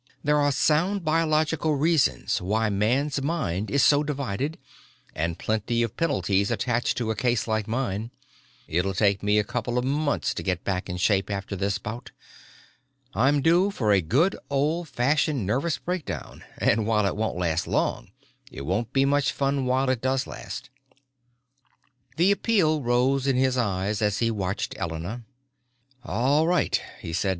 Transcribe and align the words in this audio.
"There 0.23 0.39
are 0.39 0.51
sound 0.51 1.05
biological 1.05 1.75
reasons 1.75 2.41
why 2.41 2.71
man's 2.71 3.21
mind 3.21 3.69
is 3.69 3.83
so 3.83 4.01
divided 4.01 4.57
and 5.13 5.37
plenty 5.37 5.83
of 5.83 5.95
penalties 5.95 6.49
attached 6.49 6.97
to 6.97 7.11
a 7.11 7.15
case 7.15 7.47
like 7.47 7.67
mine. 7.67 8.09
It'll 8.67 8.95
take 8.95 9.21
me 9.21 9.37
a 9.37 9.43
couple 9.43 9.77
of 9.77 9.85
months 9.85 10.33
to 10.33 10.41
get 10.41 10.63
back 10.63 10.89
in 10.89 10.97
shape 10.97 11.29
after 11.29 11.55
this 11.55 11.77
bout. 11.77 12.09
I'm 13.13 13.43
due 13.43 13.69
for 13.69 13.91
a 13.91 14.01
good 14.01 14.35
old 14.49 14.89
fashioned 14.89 15.45
nervous 15.45 15.77
breakdown 15.77 16.43
and 16.57 16.87
while 16.87 17.05
it 17.05 17.15
won't 17.15 17.37
last 17.37 17.67
long 17.67 18.09
it 18.51 18.61
won't 18.65 18.93
be 18.93 19.05
much 19.05 19.31
fun 19.31 19.67
while 19.67 19.87
it 19.87 20.01
does 20.01 20.25
last." 20.25 20.71
The 22.17 22.31
appeal 22.31 22.81
rose 22.81 23.27
in 23.27 23.35
his 23.35 23.55
eyes 23.55 24.01
as 24.01 24.17
he 24.17 24.31
watched 24.31 24.75
Elena. 24.79 25.25
"All 26.03 26.47
right," 26.47 26.81
he 26.99 27.13
said. 27.13 27.29